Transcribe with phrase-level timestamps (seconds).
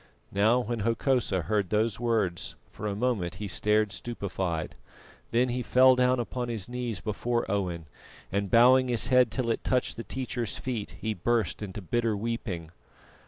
[0.31, 4.73] Now, when Hokosa heard those words, for a moment he stared stupefied;
[5.29, 7.85] then he fell upon his knees before Owen,
[8.31, 12.71] and bowing his head till it touched the teacher's feet, he burst into bitter weeping.